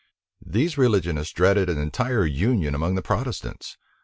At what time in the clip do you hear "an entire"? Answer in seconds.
1.69-2.25